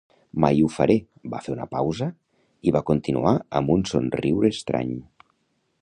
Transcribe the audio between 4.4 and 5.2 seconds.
estrany.